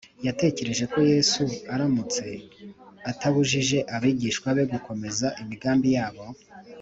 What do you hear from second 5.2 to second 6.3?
imigambi yabo